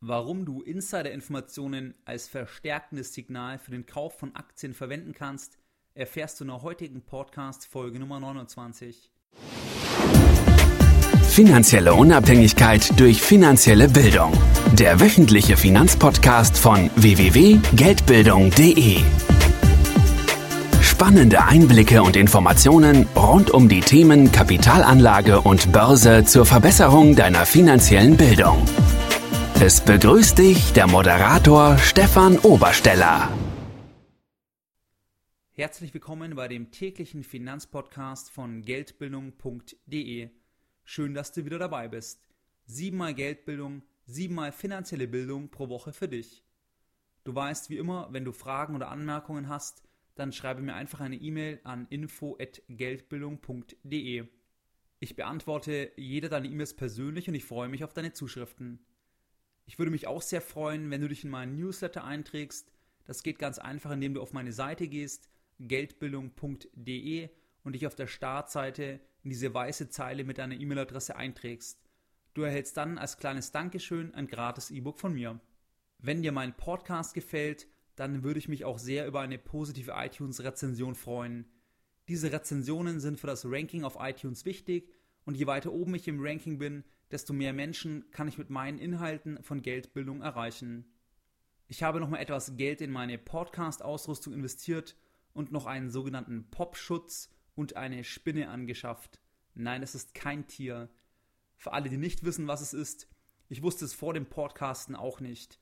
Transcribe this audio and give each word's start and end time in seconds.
Warum 0.00 0.44
du 0.44 0.62
Insider-Informationen 0.62 1.94
als 2.04 2.28
verstärkendes 2.28 3.14
Signal 3.14 3.58
für 3.58 3.72
den 3.72 3.84
Kauf 3.84 4.16
von 4.16 4.32
Aktien 4.36 4.72
verwenden 4.72 5.12
kannst, 5.12 5.58
erfährst 5.94 6.38
du 6.38 6.44
in 6.44 6.50
der 6.50 6.62
heutigen 6.62 7.02
Podcast 7.02 7.66
Folge 7.66 7.98
Nummer 7.98 8.20
29. 8.20 9.10
Finanzielle 11.28 11.94
Unabhängigkeit 11.94 13.00
durch 13.00 13.20
finanzielle 13.20 13.88
Bildung. 13.88 14.32
Der 14.74 15.00
wöchentliche 15.00 15.56
Finanzpodcast 15.56 16.56
von 16.56 16.92
www.geldbildung.de. 16.94 19.00
Spannende 20.80 21.42
Einblicke 21.42 22.04
und 22.04 22.14
Informationen 22.14 23.08
rund 23.16 23.50
um 23.50 23.68
die 23.68 23.80
Themen 23.80 24.30
Kapitalanlage 24.30 25.40
und 25.40 25.72
Börse 25.72 26.24
zur 26.24 26.46
Verbesserung 26.46 27.16
deiner 27.16 27.46
finanziellen 27.46 28.16
Bildung. 28.16 28.64
Es 29.60 29.84
begrüßt 29.84 30.38
dich 30.38 30.72
der 30.72 30.86
Moderator 30.86 31.76
Stefan 31.78 32.38
Obersteller. 32.38 33.36
Herzlich 35.50 35.92
willkommen 35.92 36.36
bei 36.36 36.46
dem 36.46 36.70
täglichen 36.70 37.24
Finanzpodcast 37.24 38.30
von 38.30 38.62
Geldbildung.de. 38.62 40.30
Schön, 40.84 41.12
dass 41.12 41.32
du 41.32 41.44
wieder 41.44 41.58
dabei 41.58 41.88
bist. 41.88 42.28
Siebenmal 42.66 43.14
Geldbildung, 43.14 43.82
siebenmal 44.06 44.52
finanzielle 44.52 45.08
Bildung 45.08 45.48
pro 45.48 45.68
Woche 45.68 45.92
für 45.92 46.06
dich. 46.06 46.44
Du 47.24 47.34
weißt 47.34 47.68
wie 47.68 47.78
immer, 47.78 48.12
wenn 48.12 48.24
du 48.24 48.30
Fragen 48.30 48.76
oder 48.76 48.92
Anmerkungen 48.92 49.48
hast, 49.48 49.82
dann 50.14 50.30
schreibe 50.30 50.62
mir 50.62 50.74
einfach 50.74 51.00
eine 51.00 51.16
E-Mail 51.16 51.58
an 51.64 51.88
info@geldbildung.de. 51.90 54.24
Ich 55.00 55.16
beantworte 55.16 55.90
jede 55.96 56.28
deiner 56.28 56.46
E-Mails 56.46 56.74
persönlich 56.74 57.26
und 57.26 57.34
ich 57.34 57.44
freue 57.44 57.68
mich 57.68 57.82
auf 57.82 57.92
deine 57.92 58.12
Zuschriften. 58.12 58.78
Ich 59.68 59.78
würde 59.78 59.90
mich 59.90 60.06
auch 60.06 60.22
sehr 60.22 60.40
freuen, 60.40 60.90
wenn 60.90 61.02
du 61.02 61.08
dich 61.08 61.24
in 61.24 61.30
meinen 61.30 61.58
Newsletter 61.58 62.02
einträgst. 62.02 62.72
Das 63.04 63.22
geht 63.22 63.38
ganz 63.38 63.58
einfach, 63.58 63.90
indem 63.90 64.14
du 64.14 64.22
auf 64.22 64.32
meine 64.32 64.52
Seite 64.52 64.88
gehst, 64.88 65.28
geldbildung.de 65.60 67.28
und 67.64 67.74
dich 67.74 67.86
auf 67.86 67.94
der 67.94 68.06
Startseite 68.06 68.98
in 69.22 69.28
diese 69.28 69.52
weiße 69.52 69.90
Zeile 69.90 70.24
mit 70.24 70.38
deiner 70.38 70.58
E-Mail-Adresse 70.58 71.16
einträgst. 71.16 71.82
Du 72.32 72.40
erhältst 72.40 72.78
dann 72.78 72.96
als 72.96 73.18
kleines 73.18 73.52
Dankeschön 73.52 74.14
ein 74.14 74.26
gratis 74.26 74.70
E-Book 74.70 74.98
von 74.98 75.12
mir. 75.12 75.38
Wenn 75.98 76.22
dir 76.22 76.32
mein 76.32 76.56
Podcast 76.56 77.12
gefällt, 77.12 77.68
dann 77.94 78.22
würde 78.22 78.38
ich 78.38 78.48
mich 78.48 78.64
auch 78.64 78.78
sehr 78.78 79.06
über 79.06 79.20
eine 79.20 79.36
positive 79.36 79.92
iTunes-Rezension 79.94 80.94
freuen. 80.94 81.44
Diese 82.08 82.32
Rezensionen 82.32 83.00
sind 83.00 83.20
für 83.20 83.26
das 83.26 83.44
Ranking 83.44 83.84
auf 83.84 83.98
iTunes 84.00 84.46
wichtig 84.46 84.90
und 85.28 85.34
je 85.34 85.46
weiter 85.46 85.74
oben 85.74 85.94
ich 85.94 86.08
im 86.08 86.24
Ranking 86.24 86.56
bin, 86.56 86.84
desto 87.10 87.34
mehr 87.34 87.52
Menschen 87.52 88.10
kann 88.12 88.28
ich 88.28 88.38
mit 88.38 88.48
meinen 88.48 88.78
Inhalten 88.78 89.42
von 89.42 89.60
Geldbildung 89.60 90.22
erreichen. 90.22 90.90
Ich 91.66 91.82
habe 91.82 92.00
nochmal 92.00 92.22
etwas 92.22 92.56
Geld 92.56 92.80
in 92.80 92.90
meine 92.90 93.18
Podcast-Ausrüstung 93.18 94.32
investiert 94.32 94.96
und 95.34 95.52
noch 95.52 95.66
einen 95.66 95.90
sogenannten 95.90 96.48
Popschutz 96.50 97.28
und 97.54 97.76
eine 97.76 98.04
Spinne 98.04 98.48
angeschafft. 98.48 99.20
Nein, 99.52 99.82
es 99.82 99.94
ist 99.94 100.14
kein 100.14 100.46
Tier. 100.46 100.88
Für 101.58 101.74
alle, 101.74 101.90
die 101.90 101.98
nicht 101.98 102.24
wissen, 102.24 102.48
was 102.48 102.62
es 102.62 102.72
ist, 102.72 103.06
ich 103.50 103.62
wusste 103.62 103.84
es 103.84 103.92
vor 103.92 104.14
dem 104.14 104.30
Podcasten 104.30 104.96
auch 104.96 105.20
nicht. 105.20 105.60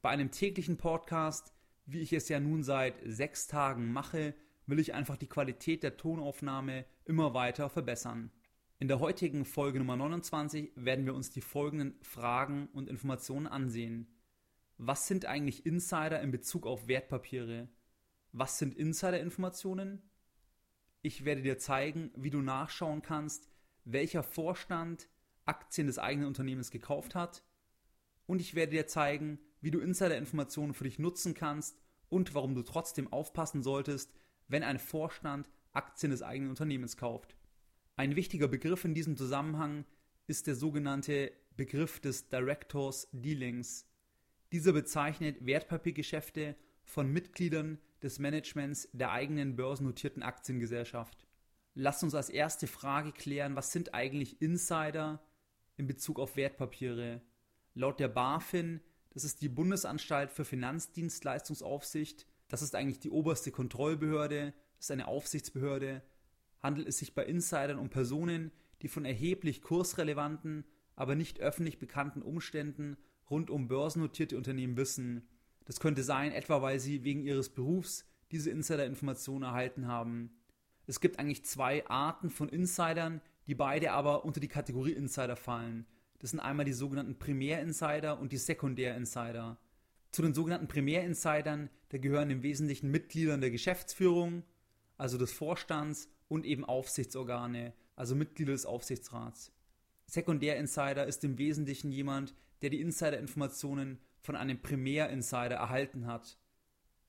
Bei 0.00 0.08
einem 0.08 0.30
täglichen 0.30 0.78
Podcast, 0.78 1.52
wie 1.84 2.00
ich 2.00 2.14
es 2.14 2.30
ja 2.30 2.40
nun 2.40 2.62
seit 2.62 2.94
sechs 3.04 3.48
Tagen 3.48 3.92
mache, 3.92 4.34
will 4.64 4.78
ich 4.78 4.94
einfach 4.94 5.18
die 5.18 5.28
Qualität 5.28 5.82
der 5.82 5.98
Tonaufnahme 5.98 6.86
immer 7.04 7.34
weiter 7.34 7.68
verbessern. 7.68 8.32
In 8.80 8.88
der 8.88 8.98
heutigen 8.98 9.44
Folge 9.44 9.78
Nummer 9.78 9.96
29 9.96 10.72
werden 10.74 11.06
wir 11.06 11.14
uns 11.14 11.30
die 11.30 11.40
folgenden 11.40 11.94
Fragen 12.02 12.68
und 12.72 12.88
Informationen 12.88 13.46
ansehen. 13.46 14.08
Was 14.78 15.06
sind 15.06 15.26
eigentlich 15.26 15.64
Insider 15.64 16.20
in 16.20 16.32
Bezug 16.32 16.66
auf 16.66 16.88
Wertpapiere? 16.88 17.68
Was 18.32 18.58
sind 18.58 18.74
Insider-Informationen? 18.74 20.02
Ich 21.02 21.24
werde 21.24 21.42
dir 21.42 21.56
zeigen, 21.56 22.10
wie 22.16 22.30
du 22.30 22.40
nachschauen 22.40 23.00
kannst, 23.00 23.48
welcher 23.84 24.24
Vorstand 24.24 25.08
Aktien 25.44 25.86
des 25.86 26.00
eigenen 26.00 26.26
Unternehmens 26.26 26.72
gekauft 26.72 27.14
hat. 27.14 27.44
Und 28.26 28.40
ich 28.40 28.56
werde 28.56 28.72
dir 28.72 28.88
zeigen, 28.88 29.38
wie 29.60 29.70
du 29.70 29.78
Insider-Informationen 29.78 30.74
für 30.74 30.84
dich 30.84 30.98
nutzen 30.98 31.34
kannst 31.34 31.80
und 32.08 32.34
warum 32.34 32.56
du 32.56 32.62
trotzdem 32.62 33.12
aufpassen 33.12 33.62
solltest, 33.62 34.12
wenn 34.48 34.64
ein 34.64 34.80
Vorstand 34.80 35.48
Aktien 35.72 36.10
des 36.10 36.22
eigenen 36.22 36.50
Unternehmens 36.50 36.96
kauft. 36.96 37.36
Ein 37.96 38.16
wichtiger 38.16 38.48
Begriff 38.48 38.84
in 38.84 38.92
diesem 38.92 39.16
Zusammenhang 39.16 39.84
ist 40.26 40.48
der 40.48 40.56
sogenannte 40.56 41.30
Begriff 41.56 42.00
des 42.00 42.28
Directors 42.28 43.08
Dealings. 43.12 43.86
Dieser 44.50 44.72
bezeichnet 44.72 45.46
Wertpapiergeschäfte 45.46 46.56
von 46.82 47.12
Mitgliedern 47.12 47.78
des 48.02 48.18
Managements 48.18 48.88
der 48.92 49.12
eigenen 49.12 49.54
börsennotierten 49.54 50.24
Aktiengesellschaft. 50.24 51.24
Lasst 51.74 52.02
uns 52.02 52.16
als 52.16 52.30
erste 52.30 52.66
Frage 52.66 53.12
klären, 53.12 53.54
was 53.54 53.70
sind 53.70 53.94
eigentlich 53.94 54.42
Insider 54.42 55.22
in 55.76 55.86
Bezug 55.86 56.18
auf 56.18 56.36
Wertpapiere? 56.36 57.22
Laut 57.74 58.00
der 58.00 58.08
BaFin, 58.08 58.80
das 59.10 59.22
ist 59.22 59.40
die 59.40 59.48
Bundesanstalt 59.48 60.32
für 60.32 60.44
Finanzdienstleistungsaufsicht, 60.44 62.26
das 62.48 62.60
ist 62.60 62.74
eigentlich 62.74 62.98
die 62.98 63.10
oberste 63.10 63.52
Kontrollbehörde, 63.52 64.52
das 64.76 64.86
ist 64.86 64.90
eine 64.90 65.06
Aufsichtsbehörde, 65.06 66.02
handelt 66.64 66.88
es 66.88 66.98
sich 66.98 67.14
bei 67.14 67.24
Insidern 67.26 67.78
um 67.78 67.90
Personen, 67.90 68.50
die 68.80 68.88
von 68.88 69.04
erheblich 69.04 69.60
kursrelevanten, 69.60 70.64
aber 70.96 71.14
nicht 71.14 71.38
öffentlich 71.38 71.78
bekannten 71.78 72.22
Umständen 72.22 72.96
rund 73.28 73.50
um 73.50 73.68
börsennotierte 73.68 74.36
Unternehmen 74.36 74.78
wissen. 74.78 75.28
Das 75.66 75.78
könnte 75.78 76.02
sein, 76.02 76.32
etwa 76.32 76.62
weil 76.62 76.80
sie 76.80 77.04
wegen 77.04 77.22
ihres 77.22 77.50
Berufs 77.50 78.06
diese 78.32 78.50
Insider-Informationen 78.50 79.44
erhalten 79.44 79.86
haben. 79.88 80.30
Es 80.86 81.00
gibt 81.00 81.18
eigentlich 81.18 81.44
zwei 81.44 81.86
Arten 81.86 82.30
von 82.30 82.48
Insidern, 82.48 83.20
die 83.46 83.54
beide 83.54 83.92
aber 83.92 84.24
unter 84.24 84.40
die 84.40 84.48
Kategorie 84.48 84.92
Insider 84.92 85.36
fallen. 85.36 85.86
Das 86.18 86.30
sind 86.30 86.40
einmal 86.40 86.64
die 86.64 86.72
sogenannten 86.72 87.18
Primär-Insider 87.18 88.18
und 88.18 88.32
die 88.32 88.38
Sekundär-Insider. 88.38 89.58
Zu 90.12 90.22
den 90.22 90.32
sogenannten 90.32 90.68
Primär-Insidern, 90.68 91.68
da 91.90 91.98
gehören 91.98 92.30
im 92.30 92.42
Wesentlichen 92.42 92.90
Mitgliedern 92.90 93.42
der 93.42 93.50
Geschäftsführung, 93.50 94.44
also 94.96 95.18
des 95.18 95.32
Vorstands 95.32 96.08
und 96.28 96.44
eben 96.44 96.64
Aufsichtsorgane, 96.64 97.72
also 97.96 98.14
Mitglieder 98.14 98.52
des 98.52 98.66
Aufsichtsrats. 98.66 99.52
Sekundärinsider 100.06 101.06
ist 101.06 101.24
im 101.24 101.38
Wesentlichen 101.38 101.90
jemand, 101.90 102.34
der 102.62 102.70
die 102.70 102.80
Insider-Informationen 102.80 103.98
von 104.20 104.36
einem 104.36 104.60
Primärinsider 104.60 105.56
erhalten 105.56 106.06
hat. 106.06 106.38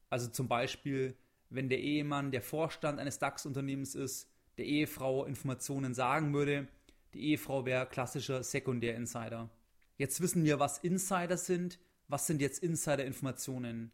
Also 0.10 0.28
zum 0.30 0.48
Beispiel, 0.48 1.16
wenn 1.50 1.70
der 1.70 1.80
Ehemann 1.80 2.32
der 2.32 2.42
Vorstand 2.42 3.00
eines 3.00 3.20
DAX-Unternehmens 3.20 3.96
ist, 3.96 4.30
der 4.58 4.66
Ehefrau 4.66 5.26
Informationen 5.26 5.94
sagen 5.94 6.34
würde, 6.34 6.68
die 7.14 7.30
Ehefrau 7.30 7.66
wäre 7.66 7.86
klassischer 7.86 8.44
Sekundärinsider. 8.44 9.50
Jetzt 9.98 10.22
wissen 10.22 10.44
wir, 10.44 10.60
was 10.60 10.78
Insider 10.80 11.38
sind. 11.38 11.80
Was 12.08 12.28
sind 12.28 12.42
jetzt 12.42 12.62
Insider-Informationen? 12.62 13.92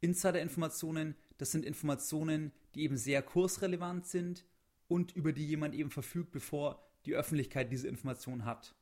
Insider-Informationen, 0.00 1.14
das 1.42 1.50
sind 1.50 1.64
Informationen, 1.64 2.52
die 2.76 2.82
eben 2.82 2.96
sehr 2.96 3.20
kursrelevant 3.20 4.06
sind 4.06 4.46
und 4.86 5.10
über 5.16 5.32
die 5.32 5.44
jemand 5.44 5.74
eben 5.74 5.90
verfügt, 5.90 6.30
bevor 6.30 6.88
die 7.04 7.16
Öffentlichkeit 7.16 7.72
diese 7.72 7.88
Information 7.88 8.44
hat. 8.44 8.76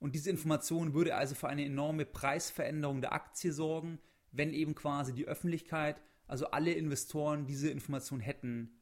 Und 0.00 0.16
diese 0.16 0.30
Information 0.30 0.94
würde 0.94 1.14
also 1.14 1.36
für 1.36 1.46
eine 1.48 1.64
enorme 1.64 2.06
Preisveränderung 2.06 3.00
der 3.02 3.12
Aktie 3.12 3.52
sorgen, 3.52 4.00
wenn 4.32 4.52
eben 4.52 4.74
quasi 4.74 5.14
die 5.14 5.28
Öffentlichkeit, 5.28 6.02
also 6.26 6.50
alle 6.50 6.72
Investoren 6.72 7.46
diese 7.46 7.70
Information 7.70 8.18
hätten. 8.18 8.72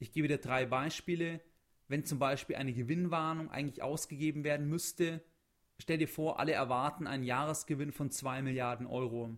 Ich 0.00 0.10
gebe 0.10 0.26
dir 0.26 0.38
drei 0.38 0.66
Beispiele. 0.66 1.40
Wenn 1.86 2.04
zum 2.04 2.18
Beispiel 2.18 2.56
eine 2.56 2.72
Gewinnwarnung 2.72 3.48
eigentlich 3.48 3.80
ausgegeben 3.80 4.42
werden 4.42 4.68
müsste, 4.68 5.22
stell 5.78 5.98
dir 5.98 6.08
vor, 6.08 6.40
alle 6.40 6.50
erwarten 6.50 7.06
einen 7.06 7.22
Jahresgewinn 7.22 7.92
von 7.92 8.10
2 8.10 8.42
Milliarden 8.42 8.88
Euro. 8.88 9.36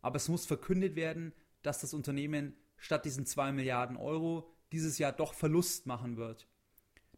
Aber 0.00 0.16
es 0.16 0.30
muss 0.30 0.46
verkündet 0.46 0.96
werden, 0.96 1.34
dass 1.62 1.80
das 1.80 1.94
Unternehmen 1.94 2.54
statt 2.76 3.04
diesen 3.04 3.26
2 3.26 3.52
Milliarden 3.52 3.96
Euro 3.96 4.50
dieses 4.72 4.98
Jahr 4.98 5.12
doch 5.12 5.34
Verlust 5.34 5.86
machen 5.86 6.16
wird. 6.16 6.46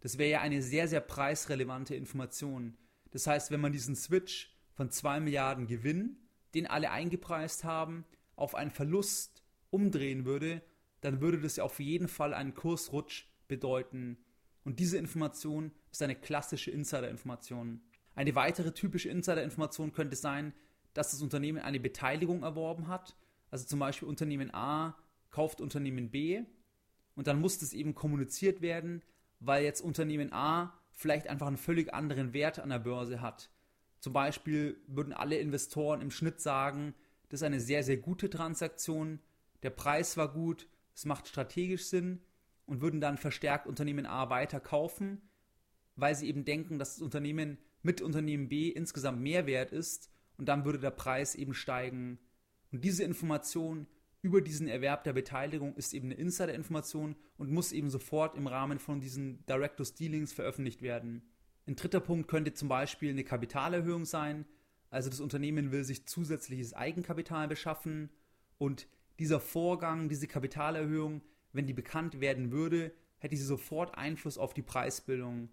Das 0.00 0.18
wäre 0.18 0.30
ja 0.30 0.40
eine 0.40 0.62
sehr, 0.62 0.88
sehr 0.88 1.00
preisrelevante 1.00 1.94
Information. 1.94 2.76
Das 3.10 3.26
heißt, 3.26 3.50
wenn 3.50 3.60
man 3.60 3.72
diesen 3.72 3.96
Switch 3.96 4.54
von 4.74 4.90
2 4.90 5.20
Milliarden 5.20 5.66
Gewinn, 5.66 6.18
den 6.54 6.66
alle 6.66 6.90
eingepreist 6.90 7.64
haben, 7.64 8.04
auf 8.36 8.54
einen 8.54 8.70
Verlust 8.70 9.42
umdrehen 9.70 10.24
würde, 10.24 10.62
dann 11.00 11.20
würde 11.20 11.40
das 11.40 11.56
ja 11.56 11.64
auf 11.64 11.80
jeden 11.80 12.08
Fall 12.08 12.34
einen 12.34 12.54
Kursrutsch 12.54 13.26
bedeuten. 13.48 14.18
Und 14.64 14.78
diese 14.78 14.98
Information 14.98 15.72
ist 15.90 16.02
eine 16.02 16.14
klassische 16.14 16.70
Insider-Information. 16.70 17.80
Eine 18.14 18.34
weitere 18.34 18.72
typische 18.72 19.08
Insider-Information 19.08 19.92
könnte 19.92 20.16
sein, 20.16 20.52
dass 20.94 21.12
das 21.12 21.22
Unternehmen 21.22 21.58
eine 21.58 21.80
Beteiligung 21.80 22.42
erworben 22.42 22.88
hat. 22.88 23.16
Also 23.50 23.66
zum 23.66 23.78
Beispiel 23.78 24.08
Unternehmen 24.08 24.52
A 24.52 24.96
kauft 25.30 25.60
Unternehmen 25.60 26.10
B 26.10 26.42
und 27.14 27.26
dann 27.26 27.40
muss 27.40 27.58
das 27.58 27.72
eben 27.72 27.94
kommuniziert 27.94 28.60
werden, 28.60 29.02
weil 29.40 29.64
jetzt 29.64 29.80
Unternehmen 29.80 30.32
A 30.32 30.78
vielleicht 30.90 31.28
einfach 31.28 31.46
einen 31.46 31.56
völlig 31.56 31.94
anderen 31.94 32.32
Wert 32.32 32.58
an 32.58 32.70
der 32.70 32.78
Börse 32.78 33.20
hat. 33.20 33.50
Zum 34.00 34.12
Beispiel 34.12 34.80
würden 34.86 35.12
alle 35.12 35.38
Investoren 35.38 36.00
im 36.00 36.10
Schnitt 36.10 36.40
sagen, 36.40 36.94
das 37.28 37.40
ist 37.40 37.46
eine 37.46 37.60
sehr, 37.60 37.82
sehr 37.82 37.98
gute 37.98 38.30
Transaktion, 38.30 39.20
der 39.62 39.70
Preis 39.70 40.16
war 40.16 40.32
gut, 40.32 40.68
es 40.94 41.04
macht 41.04 41.28
strategisch 41.28 41.86
Sinn 41.86 42.20
und 42.66 42.80
würden 42.80 43.00
dann 43.00 43.18
verstärkt 43.18 43.66
Unternehmen 43.66 44.06
A 44.06 44.30
weiter 44.30 44.60
kaufen, 44.60 45.22
weil 45.96 46.14
sie 46.14 46.28
eben 46.28 46.44
denken, 46.44 46.78
dass 46.78 46.94
das 46.94 47.02
Unternehmen 47.02 47.58
mit 47.82 48.00
Unternehmen 48.00 48.48
B 48.48 48.68
insgesamt 48.68 49.20
mehr 49.20 49.46
wert 49.46 49.72
ist 49.72 50.10
und 50.36 50.48
dann 50.48 50.64
würde 50.64 50.78
der 50.78 50.90
Preis 50.90 51.34
eben 51.34 51.54
steigen. 51.54 52.18
Und 52.72 52.84
diese 52.84 53.04
Information 53.04 53.86
über 54.20 54.40
diesen 54.40 54.68
Erwerb 54.68 55.04
der 55.04 55.12
Beteiligung 55.12 55.74
ist 55.76 55.94
eben 55.94 56.06
eine 56.06 56.14
Insider-Information 56.14 57.16
und 57.36 57.50
muss 57.52 57.72
eben 57.72 57.88
sofort 57.90 58.36
im 58.36 58.46
Rahmen 58.46 58.78
von 58.78 59.00
diesen 59.00 59.44
Directors 59.46 59.94
Dealings 59.94 60.32
veröffentlicht 60.32 60.82
werden. 60.82 61.22
Ein 61.66 61.76
dritter 61.76 62.00
Punkt 62.00 62.28
könnte 62.28 62.54
zum 62.54 62.68
Beispiel 62.68 63.10
eine 63.10 63.24
Kapitalerhöhung 63.24 64.04
sein. 64.04 64.46
Also 64.90 65.10
das 65.10 65.20
Unternehmen 65.20 65.70
will 65.70 65.84
sich 65.84 66.06
zusätzliches 66.06 66.74
Eigenkapital 66.74 67.46
beschaffen 67.46 68.10
und 68.56 68.88
dieser 69.18 69.40
Vorgang, 69.40 70.08
diese 70.08 70.26
Kapitalerhöhung, 70.26 71.22
wenn 71.52 71.66
die 71.66 71.74
bekannt 71.74 72.20
werden 72.20 72.52
würde, 72.52 72.92
hätte 73.18 73.36
sie 73.36 73.44
sofort 73.44 73.96
Einfluss 73.96 74.38
auf 74.38 74.54
die 74.54 74.62
Preisbildung. 74.62 75.50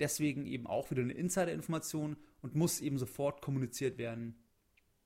Deswegen 0.00 0.46
eben 0.46 0.66
auch 0.66 0.90
wieder 0.90 1.02
eine 1.02 1.12
Insider-Information 1.12 2.16
und 2.40 2.54
muss 2.54 2.80
eben 2.80 2.98
sofort 2.98 3.42
kommuniziert 3.42 3.98
werden. 3.98 4.38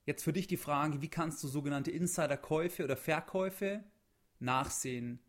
Jetzt 0.05 0.23
für 0.23 0.33
dich 0.33 0.47
die 0.47 0.57
Frage, 0.57 1.01
wie 1.01 1.07
kannst 1.07 1.43
du 1.43 1.47
sogenannte 1.47 1.91
Insider-Käufe 1.91 2.83
oder 2.83 2.97
Verkäufe 2.97 3.83
nachsehen? 4.39 5.19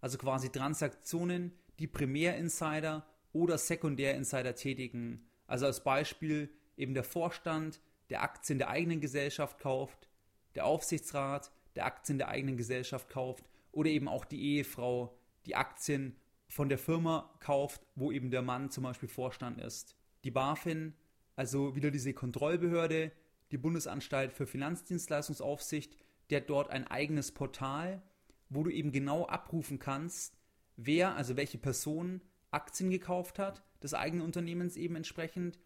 Also 0.00 0.18
quasi 0.18 0.50
Transaktionen, 0.50 1.52
die 1.78 1.86
Primär-Insider 1.86 3.06
oder 3.32 3.58
Sekundär-Insider 3.58 4.54
tätigen. 4.54 5.28
Also 5.46 5.66
als 5.66 5.84
Beispiel 5.84 6.50
eben 6.76 6.94
der 6.94 7.04
Vorstand, 7.04 7.80
der 8.10 8.22
Aktien 8.22 8.58
der 8.58 8.70
eigenen 8.70 9.00
Gesellschaft 9.00 9.58
kauft, 9.58 10.08
der 10.54 10.66
Aufsichtsrat, 10.66 11.52
der 11.76 11.86
Aktien 11.86 12.18
der 12.18 12.28
eigenen 12.28 12.56
Gesellschaft 12.56 13.08
kauft 13.08 13.44
oder 13.72 13.90
eben 13.90 14.08
auch 14.08 14.24
die 14.24 14.56
Ehefrau, 14.56 15.16
die 15.46 15.56
Aktien 15.56 16.16
von 16.48 16.68
der 16.68 16.78
Firma 16.78 17.34
kauft, 17.40 17.86
wo 17.94 18.12
eben 18.12 18.30
der 18.30 18.42
Mann 18.42 18.70
zum 18.70 18.84
Beispiel 18.84 19.08
Vorstand 19.08 19.60
ist. 19.60 19.96
Die 20.24 20.30
BaFin, 20.30 20.94
also 21.36 21.74
wieder 21.74 21.90
diese 21.90 22.14
Kontrollbehörde, 22.14 23.12
die 23.54 23.58
Bundesanstalt 23.58 24.32
für 24.32 24.46
Finanzdienstleistungsaufsicht, 24.46 25.96
die 26.28 26.36
hat 26.36 26.50
dort 26.50 26.70
ein 26.70 26.86
eigenes 26.86 27.32
Portal, 27.32 28.02
wo 28.48 28.64
du 28.64 28.70
eben 28.70 28.90
genau 28.90 29.26
abrufen 29.26 29.78
kannst, 29.78 30.36
wer, 30.76 31.14
also 31.14 31.36
welche 31.36 31.58
Person 31.58 32.20
Aktien 32.50 32.90
gekauft 32.90 33.38
hat, 33.38 33.62
des 33.80 33.94
eigenen 33.94 34.24
Unternehmens 34.24 34.76
eben 34.76 34.96
entsprechend, 34.96 35.58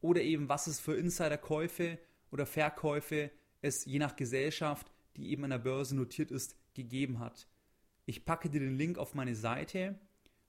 oder 0.00 0.22
eben 0.22 0.48
was 0.48 0.66
es 0.66 0.80
für 0.80 0.94
Insiderkäufe 0.96 1.98
oder 2.30 2.46
Verkäufe 2.46 3.30
es 3.60 3.84
je 3.84 3.98
nach 3.98 4.16
Gesellschaft, 4.16 4.90
die 5.16 5.30
eben 5.30 5.44
an 5.44 5.50
der 5.50 5.58
Börse 5.58 5.94
notiert 5.96 6.30
ist, 6.30 6.56
gegeben 6.74 7.18
hat. 7.18 7.46
Ich 8.06 8.24
packe 8.24 8.50
dir 8.50 8.60
den 8.60 8.76
Link 8.76 8.98
auf 8.98 9.14
meine 9.14 9.34
Seite 9.34 9.98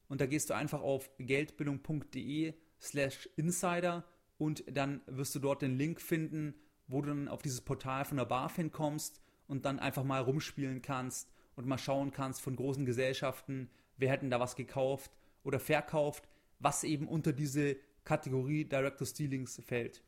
und 0.08 0.22
da 0.22 0.26
gehst 0.26 0.50
du 0.50 0.56
einfach 0.56 0.82
auf 0.82 1.10
geldbildung.de 1.18 2.54
slash 2.80 3.30
insider 3.36 4.06
und 4.38 4.64
dann 4.70 5.02
wirst 5.08 5.36
du 5.36 5.40
dort 5.40 5.62
den 5.62 5.78
Link 5.78 6.02
finden, 6.02 6.56
wo 6.88 7.02
du 7.02 7.10
dann 7.10 7.28
auf 7.28 7.42
dieses 7.42 7.62
Portal 7.62 8.06
von 8.06 8.18
der 8.18 8.26
BaFin 8.26 8.72
kommst 8.72 9.22
und 9.48 9.66
dann 9.66 9.80
einfach 9.80 10.04
mal 10.04 10.22
rumspielen 10.22 10.82
kannst 10.82 11.32
und 11.56 11.68
mal 11.68 11.78
schauen 11.78 12.12
kannst 12.12 12.42
von 12.42 12.56
großen 12.56 12.86
Gesellschaften, 12.86 13.70
wer 13.98 14.10
hätten 14.10 14.30
da 14.30 14.40
was 14.40 14.56
gekauft 14.56 15.12
oder 15.44 15.60
verkauft, 15.60 16.28
was 16.60 16.84
eben 16.84 17.08
unter 17.08 17.34
diese 17.34 17.78
Kategorie 18.04 18.66
Director 18.66 19.08
Stealings 19.08 19.62
fällt. 19.66 20.04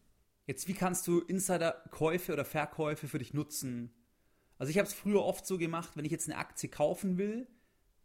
Jetzt, 0.45 0.67
wie 0.67 0.73
kannst 0.73 1.07
du 1.07 1.19
Insider-Käufe 1.19 2.31
oder 2.31 2.45
Verkäufe 2.45 3.07
für 3.07 3.19
dich 3.19 3.33
nutzen? 3.33 3.91
Also 4.57 4.71
ich 4.71 4.77
habe 4.77 4.87
es 4.87 4.93
früher 4.93 5.23
oft 5.23 5.45
so 5.45 5.57
gemacht, 5.57 5.91
wenn 5.95 6.05
ich 6.05 6.11
jetzt 6.11 6.29
eine 6.29 6.37
Aktie 6.37 6.69
kaufen 6.69 7.17
will, 7.17 7.47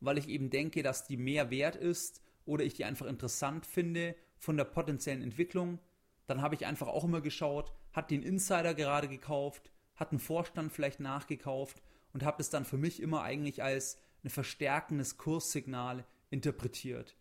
weil 0.00 0.18
ich 0.18 0.28
eben 0.28 0.50
denke, 0.50 0.82
dass 0.82 1.06
die 1.06 1.16
mehr 1.16 1.50
wert 1.50 1.76
ist 1.76 2.20
oder 2.44 2.64
ich 2.64 2.74
die 2.74 2.84
einfach 2.84 3.06
interessant 3.06 3.66
finde 3.66 4.16
von 4.36 4.56
der 4.56 4.64
potenziellen 4.64 5.22
Entwicklung, 5.22 5.78
dann 6.26 6.42
habe 6.42 6.54
ich 6.54 6.66
einfach 6.66 6.88
auch 6.88 7.04
immer 7.04 7.20
geschaut, 7.20 7.72
hat 7.92 8.10
den 8.10 8.22
Insider 8.22 8.74
gerade 8.74 9.08
gekauft, 9.08 9.70
hat 9.96 10.12
ein 10.12 10.18
Vorstand 10.18 10.72
vielleicht 10.72 11.00
nachgekauft 11.00 11.82
und 12.12 12.24
habe 12.24 12.40
es 12.40 12.50
dann 12.50 12.64
für 12.64 12.78
mich 12.78 13.00
immer 13.00 13.22
eigentlich 13.22 13.62
als 13.62 13.98
ein 14.24 14.30
verstärkendes 14.30 15.18
Kurssignal 15.18 16.04
interpretiert. 16.30 17.16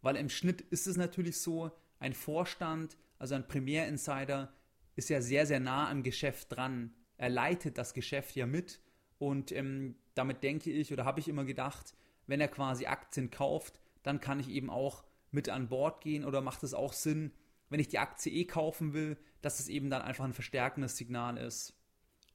Weil 0.00 0.16
im 0.16 0.28
Schnitt 0.28 0.60
ist 0.60 0.86
es 0.86 0.96
natürlich 0.96 1.40
so, 1.40 1.70
ein 2.00 2.14
Vorstand, 2.14 2.96
also 3.18 3.36
ein 3.36 3.46
Primärinsider, 3.46 4.52
ist 4.96 5.08
ja 5.08 5.22
sehr, 5.22 5.46
sehr 5.46 5.60
nah 5.60 5.88
am 5.88 6.02
Geschäft 6.02 6.54
dran. 6.54 6.92
Er 7.16 7.30
leitet 7.30 7.78
das 7.78 7.94
Geschäft 7.94 8.34
ja 8.34 8.46
mit 8.46 8.80
und 9.18 9.52
ähm, 9.52 9.94
damit 10.14 10.42
denke 10.42 10.70
ich 10.70 10.92
oder 10.92 11.04
habe 11.04 11.20
ich 11.20 11.28
immer 11.28 11.44
gedacht, 11.44 11.94
wenn 12.26 12.40
er 12.40 12.48
quasi 12.48 12.86
Aktien 12.86 13.30
kauft, 13.30 13.80
dann 14.02 14.20
kann 14.20 14.40
ich 14.40 14.48
eben 14.48 14.68
auch 14.68 15.04
mit 15.30 15.48
an 15.48 15.68
Bord 15.68 16.02
gehen 16.02 16.24
oder 16.24 16.40
macht 16.40 16.62
es 16.62 16.74
auch 16.74 16.92
Sinn, 16.92 17.32
wenn 17.72 17.80
ich 17.80 17.88
die 17.88 17.98
Aktie 17.98 18.32
eh 18.32 18.44
kaufen 18.44 18.92
will, 18.92 19.16
dass 19.40 19.58
es 19.58 19.68
eben 19.68 19.90
dann 19.90 20.02
einfach 20.02 20.24
ein 20.24 20.34
verstärkendes 20.34 20.96
Signal 20.96 21.38
ist. 21.38 21.74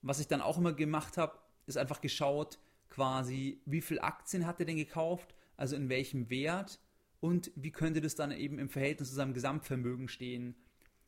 Was 0.01 0.19
ich 0.19 0.27
dann 0.27 0.41
auch 0.41 0.57
immer 0.57 0.73
gemacht 0.73 1.17
habe, 1.17 1.37
ist 1.67 1.77
einfach 1.77 2.01
geschaut, 2.01 2.59
quasi, 2.89 3.61
wie 3.65 3.81
viel 3.81 3.99
Aktien 3.99 4.45
hat 4.45 4.59
er 4.59 4.65
denn 4.65 4.77
gekauft, 4.77 5.35
also 5.55 5.75
in 5.75 5.89
welchem 5.89 6.29
Wert 6.29 6.79
und 7.19 7.51
wie 7.55 7.71
könnte 7.71 8.01
das 8.01 8.15
dann 8.15 8.31
eben 8.31 8.59
im 8.59 8.69
Verhältnis 8.69 9.09
zu 9.09 9.15
seinem 9.15 9.33
Gesamtvermögen 9.33 10.07
stehen. 10.07 10.55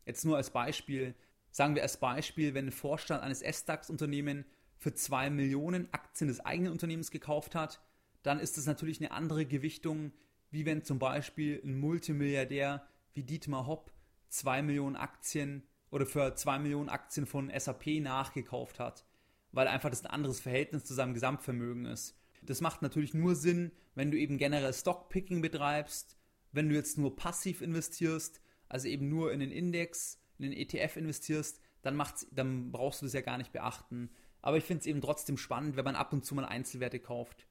Jetzt 0.06 0.26
nur 0.26 0.38
als 0.38 0.52
Beispiel, 0.52 1.16
sagen 1.52 1.76
wir 1.76 1.84
als 1.84 1.98
Beispiel, 1.98 2.54
wenn 2.54 2.68
ein 2.68 2.72
Vorstand 2.72 3.24
eines 3.24 3.42
S-DAX-Unternehmens 3.42 4.46
für 4.78 4.94
2 4.94 5.30
Millionen 5.30 5.92
Aktien 5.94 6.28
des 6.28 6.40
eigenen 6.40 6.72
Unternehmens 6.72 7.12
gekauft 7.12 7.56
hat, 7.56 7.82
dann 8.24 8.40
ist 8.40 8.58
das 8.58 8.66
natürlich 8.66 9.00
eine 9.00 9.12
andere 9.12 9.46
Gewichtung, 9.46 10.12
wie 10.52 10.66
wenn 10.66 10.84
zum 10.84 11.00
Beispiel 11.00 11.62
ein 11.64 11.80
Multimilliardär 11.80 12.86
wie 13.14 13.24
Dietmar 13.24 13.68
Hopp 13.68 13.92
2 14.30 14.62
Millionen 14.62 14.96
Aktien 14.96 15.64
oder 15.92 16.06
für 16.06 16.36
2 16.36 16.60
Millionen 16.60 16.90
Aktien 16.90 17.26
von 17.26 17.52
SAP 17.56 18.02
nachgekauft 18.02 18.80
hat, 18.80 19.06
weil 19.52 19.68
einfach 19.68 19.90
das 19.90 20.06
ein 20.06 20.12
anderes 20.12 20.40
Verhältnis 20.40 20.86
zu 20.86 20.94
seinem 20.94 21.14
Gesamtvermögen 21.14 21.86
ist. 21.86 22.16
Das 22.42 22.62
macht 22.62 22.82
natürlich 22.82 23.14
nur 23.14 23.36
Sinn, 23.36 23.72
wenn 23.96 24.12
du 24.12 24.18
eben 24.18 24.38
generell 24.38 24.74
Stockpicking 24.74 25.42
betreibst, 25.42 26.18
wenn 26.52 26.70
du 26.70 26.76
jetzt 26.76 26.98
nur 26.98 27.16
passiv 27.16 27.62
investierst, 27.62 28.42
also 28.68 28.88
eben 28.88 29.10
nur 29.10 29.32
in 29.32 29.40
den 29.40 29.52
Index, 29.52 30.20
in 30.38 30.50
den 30.50 30.54
ETF 30.54 30.98
investierst, 30.98 31.62
dann, 31.82 31.96
macht's, 31.96 32.28
dann 32.32 32.72
brauchst 32.72 33.02
du 33.02 33.06
das 33.06 33.14
ja 33.14 33.22
gar 33.22 33.38
nicht 33.38 33.52
beachten. 33.52 34.10
Aber 34.42 34.58
ich 34.58 34.64
finde 34.64 34.82
es 34.82 34.86
eben 34.88 35.02
trotzdem 35.02 35.38
spannend, 35.38 35.76
wenn 35.76 35.86
man 35.86 35.96
ab 35.96 36.14
und 36.14 36.26
zu 36.26 36.36
mal 36.36 36.46
Einzelwerte 36.46 37.00
kauft. 37.00 37.46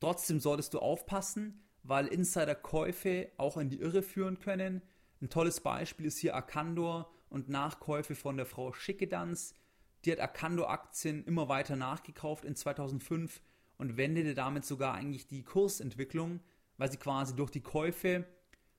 Trotzdem 0.00 0.38
solltest 0.38 0.74
du 0.74 0.78
aufpassen, 0.78 1.62
weil 1.82 2.06
Insiderkäufe 2.06 3.30
auch 3.36 3.56
in 3.56 3.70
die 3.70 3.80
Irre 3.80 4.02
führen 4.02 4.38
können. 4.38 4.82
Ein 5.20 5.30
tolles 5.30 5.60
Beispiel 5.60 6.06
ist 6.06 6.18
hier 6.18 6.36
Arcandor 6.36 7.10
und 7.28 7.48
Nachkäufe 7.48 8.14
von 8.14 8.36
der 8.36 8.46
Frau 8.46 8.72
Schickedanz. 8.72 9.54
Die 10.04 10.12
hat 10.12 10.20
Arcandor-Aktien 10.20 11.24
immer 11.24 11.48
weiter 11.48 11.74
nachgekauft 11.74 12.44
in 12.44 12.54
2005 12.54 13.40
und 13.78 13.96
wendete 13.96 14.34
damit 14.34 14.64
sogar 14.64 14.94
eigentlich 14.94 15.26
die 15.26 15.42
Kursentwicklung, 15.42 16.40
weil 16.76 16.90
sie 16.90 16.98
quasi 16.98 17.34
durch 17.34 17.50
die 17.50 17.62
Käufe 17.62 18.26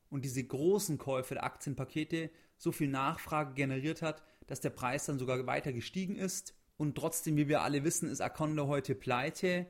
und 0.10 0.24
diese 0.24 0.43
großen 0.43 0.98
Käufe 0.98 1.34
der 1.34 1.43
Aktienpakete 1.43 2.31
so 2.58 2.72
viel 2.72 2.88
Nachfrage 2.88 3.53
generiert 3.53 4.01
hat, 4.01 4.24
dass 4.48 4.62
der 4.62 4.69
Preis 4.69 5.05
dann 5.05 5.19
sogar 5.19 5.46
weiter 5.46 5.74
gestiegen 5.74 6.15
ist. 6.15 6.55
Und 6.77 6.96
trotzdem, 6.96 7.36
wie 7.36 7.50
wir 7.50 7.62
alle 7.62 7.84
wissen, 7.84 8.10
ist 8.10 8.22
Arcandor 8.22 8.67
heute 8.67 8.96
pleite 8.96 9.67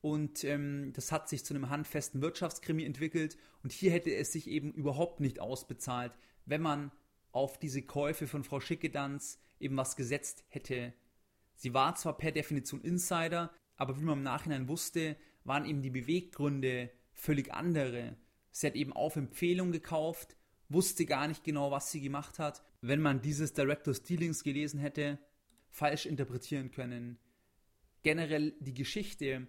und 0.00 0.44
ähm, 0.44 0.92
das 0.94 1.10
hat 1.10 1.28
sich 1.28 1.44
zu 1.44 1.54
einem 1.54 1.70
handfesten 1.70 2.22
Wirtschaftskrimi 2.22 2.84
entwickelt. 2.84 3.36
Und 3.62 3.72
hier 3.72 3.90
hätte 3.90 4.14
es 4.14 4.32
sich 4.32 4.48
eben 4.48 4.72
überhaupt 4.72 5.20
nicht 5.20 5.40
ausbezahlt, 5.40 6.12
wenn 6.46 6.62
man 6.62 6.92
auf 7.32 7.58
diese 7.58 7.82
Käufe 7.82 8.26
von 8.26 8.44
Frau 8.44 8.60
Schickedanz 8.60 9.40
eben 9.60 9.76
was 9.76 9.96
gesetzt 9.96 10.44
hätte. 10.48 10.94
Sie 11.56 11.74
war 11.74 11.96
zwar 11.96 12.16
per 12.16 12.30
Definition 12.30 12.80
Insider, 12.80 13.52
aber 13.76 13.98
wie 13.98 14.04
man 14.04 14.18
im 14.18 14.24
Nachhinein 14.24 14.68
wusste, 14.68 15.16
waren 15.44 15.64
eben 15.66 15.82
die 15.82 15.90
Beweggründe 15.90 16.90
völlig 17.12 17.52
andere. 17.52 18.16
Sie 18.50 18.66
hat 18.66 18.76
eben 18.76 18.92
auf 18.92 19.16
Empfehlung 19.16 19.72
gekauft, 19.72 20.36
wusste 20.68 21.06
gar 21.06 21.26
nicht 21.26 21.42
genau, 21.42 21.70
was 21.70 21.90
sie 21.90 22.00
gemacht 22.00 22.38
hat. 22.38 22.62
Wenn 22.80 23.00
man 23.00 23.20
dieses 23.20 23.52
Director's 23.52 24.02
Dealings 24.02 24.44
gelesen 24.44 24.78
hätte, 24.78 25.18
falsch 25.68 26.06
interpretieren 26.06 26.70
können. 26.70 27.18
Generell 28.02 28.54
die 28.60 28.74
Geschichte 28.74 29.48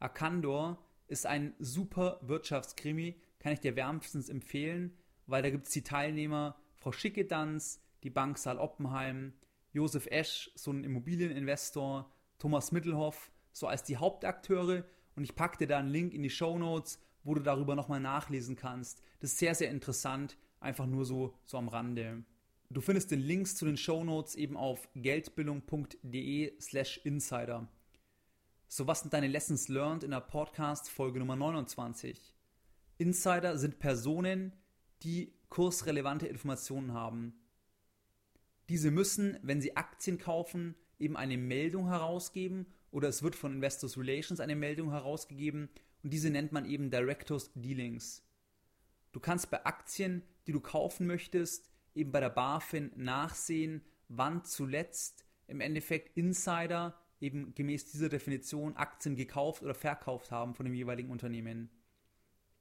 Arcandor 0.00 0.84
ist 1.08 1.26
ein 1.26 1.54
super 1.58 2.18
Wirtschaftskrimi, 2.22 3.20
kann 3.38 3.52
ich 3.52 3.60
dir 3.60 3.76
wärmstens 3.76 4.28
empfehlen, 4.28 4.96
weil 5.26 5.42
da 5.42 5.50
gibt 5.50 5.66
es 5.66 5.72
die 5.72 5.82
Teilnehmer 5.82 6.56
Frau 6.74 6.92
Schickedanz, 6.92 7.82
die 8.02 8.10
Bank 8.10 8.38
Saal 8.38 8.58
Oppenheim, 8.58 9.34
Josef 9.72 10.06
Esch, 10.06 10.50
so 10.54 10.72
ein 10.72 10.84
Immobilieninvestor, 10.84 12.10
Thomas 12.38 12.72
Mittelhoff, 12.72 13.30
so 13.52 13.66
als 13.66 13.84
die 13.84 13.98
Hauptakteure 13.98 14.84
und 15.16 15.24
ich 15.24 15.34
packte 15.34 15.66
da 15.66 15.78
einen 15.78 15.90
Link 15.90 16.14
in 16.14 16.22
die 16.22 16.30
Show 16.30 16.58
Notes, 16.58 16.98
wo 17.22 17.34
du 17.34 17.42
darüber 17.42 17.76
nochmal 17.76 18.00
nachlesen 18.00 18.56
kannst. 18.56 19.02
Das 19.20 19.32
ist 19.32 19.38
sehr, 19.38 19.54
sehr 19.54 19.70
interessant, 19.70 20.38
einfach 20.60 20.86
nur 20.86 21.04
so, 21.04 21.34
so 21.44 21.58
am 21.58 21.68
Rande. 21.68 22.24
Du 22.70 22.80
findest 22.80 23.10
den 23.10 23.20
Links 23.20 23.56
zu 23.56 23.66
den 23.66 23.76
Shownotes 23.76 24.36
eben 24.36 24.56
auf 24.56 24.88
geldbildung.de 24.94 26.58
slash 26.60 27.00
insider. 27.04 27.68
So, 28.72 28.86
was 28.86 29.00
sind 29.00 29.12
deine 29.12 29.26
Lessons 29.26 29.66
learned 29.66 30.04
in 30.04 30.12
der 30.12 30.20
Podcast 30.20 30.88
Folge 30.88 31.18
Nummer 31.18 31.34
29? 31.34 32.36
Insider 32.98 33.58
sind 33.58 33.80
Personen, 33.80 34.52
die 35.02 35.34
kursrelevante 35.48 36.28
Informationen 36.28 36.92
haben. 36.92 37.34
Diese 38.68 38.92
müssen, 38.92 39.36
wenn 39.42 39.60
sie 39.60 39.76
Aktien 39.76 40.18
kaufen, 40.18 40.76
eben 41.00 41.16
eine 41.16 41.36
Meldung 41.36 41.88
herausgeben 41.88 42.64
oder 42.92 43.08
es 43.08 43.24
wird 43.24 43.34
von 43.34 43.54
Investors 43.54 43.98
Relations 43.98 44.38
eine 44.38 44.54
Meldung 44.54 44.90
herausgegeben 44.92 45.68
und 46.04 46.12
diese 46.12 46.30
nennt 46.30 46.52
man 46.52 46.64
eben 46.64 46.92
Directors 46.92 47.50
Dealings. 47.56 48.24
Du 49.10 49.18
kannst 49.18 49.50
bei 49.50 49.66
Aktien, 49.66 50.22
die 50.46 50.52
du 50.52 50.60
kaufen 50.60 51.08
möchtest, 51.08 51.72
eben 51.96 52.12
bei 52.12 52.20
der 52.20 52.30
BaFin 52.30 52.92
nachsehen, 52.94 53.82
wann 54.06 54.44
zuletzt 54.44 55.24
im 55.48 55.60
Endeffekt 55.60 56.16
Insider 56.16 56.99
eben 57.20 57.54
gemäß 57.54 57.90
dieser 57.90 58.08
Definition 58.08 58.76
Aktien 58.76 59.16
gekauft 59.16 59.62
oder 59.62 59.74
verkauft 59.74 60.30
haben 60.30 60.54
von 60.54 60.64
dem 60.64 60.74
jeweiligen 60.74 61.10
Unternehmen. 61.10 61.70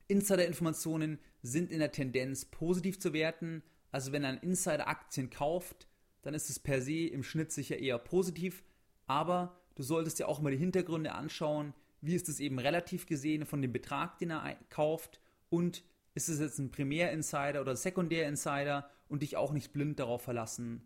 Insider-Informationen 0.08 1.20
sind 1.42 1.72
in 1.72 1.80
der 1.80 1.92
Tendenz 1.92 2.46
positiv 2.46 3.00
zu 3.00 3.13
werten, 3.13 3.63
also 3.92 4.12
wenn 4.12 4.25
ein 4.25 4.38
Insider 4.38 4.88
Aktien 4.88 5.30
kauft, 5.30 5.88
dann 6.22 6.34
ist 6.34 6.50
es 6.50 6.60
per 6.60 6.82
se 6.82 7.08
im 7.08 7.24
Schnitt 7.24 7.51
sicher 7.51 7.78
eher 7.78 7.98
positiv, 7.98 8.63
aber 9.08 9.60
du 9.75 9.84
solltest 9.84 10.20
dir 10.20 10.28
auch 10.28 10.42
mal 10.42 10.51
die 10.51 10.58
Hintergründe 10.58 11.13
anschauen, 11.13 11.74
wie 12.01 12.16
ist 12.16 12.30
es 12.30 12.39
eben 12.39 12.60
relativ 12.60 13.06
gesehen 13.06 13.46
von 13.46 13.62
dem 13.62 13.72
Betrag, 13.72 14.18
den 14.20 14.32
er 14.32 14.56
kauft 14.70 15.20
und 15.50 15.84
ist 16.16 16.30
es 16.30 16.39
jetzt 16.39 16.60
ein 16.60 16.72
Primär-Insider 16.72 17.62
oder 17.62 17.75
Sekundär-Insider 17.75 18.89
und 19.08 19.22
dich 19.22 19.38
auch 19.38 19.51
nicht 19.51 19.74
blind 19.74 20.00
darauf 20.00 20.22
verlassen. 20.22 20.84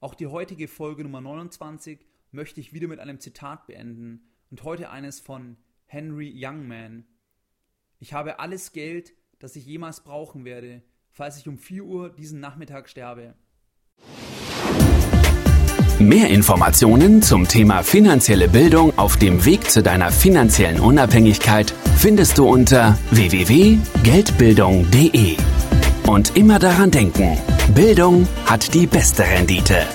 Auch 0.00 0.14
die 0.14 0.26
heutige 0.26 0.68
Folge 0.68 1.02
Nummer 1.02 1.20
29 1.20 2.04
möchte 2.34 2.60
ich 2.60 2.74
wieder 2.74 2.88
mit 2.88 2.98
einem 3.00 3.20
Zitat 3.20 3.66
beenden 3.66 4.20
und 4.50 4.64
heute 4.64 4.90
eines 4.90 5.20
von 5.20 5.56
Henry 5.86 6.30
Youngman. 6.34 7.04
Ich 8.00 8.12
habe 8.12 8.40
alles 8.40 8.72
Geld, 8.72 9.14
das 9.38 9.56
ich 9.56 9.64
jemals 9.64 10.02
brauchen 10.02 10.44
werde, 10.44 10.82
falls 11.10 11.38
ich 11.38 11.48
um 11.48 11.56
4 11.58 11.84
Uhr 11.84 12.10
diesen 12.10 12.40
Nachmittag 12.40 12.88
sterbe. 12.88 13.34
Mehr 16.00 16.28
Informationen 16.28 17.22
zum 17.22 17.46
Thema 17.46 17.84
finanzielle 17.84 18.48
Bildung 18.48 18.98
auf 18.98 19.16
dem 19.16 19.44
Weg 19.44 19.70
zu 19.70 19.80
deiner 19.82 20.10
finanziellen 20.10 20.80
Unabhängigkeit 20.80 21.72
findest 21.96 22.36
du 22.36 22.48
unter 22.48 22.98
www.geldbildung.de. 23.12 25.36
Und 26.08 26.36
immer 26.36 26.58
daran 26.58 26.90
denken, 26.90 27.38
Bildung 27.74 28.26
hat 28.44 28.74
die 28.74 28.88
beste 28.88 29.22
Rendite. 29.22 29.86